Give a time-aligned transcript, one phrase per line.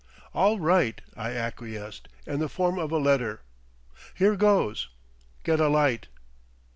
[0.33, 3.41] "All right," I acquiesced, "in the form of a letter.
[4.15, 4.89] Here goes!
[5.43, 6.07] Get a light!"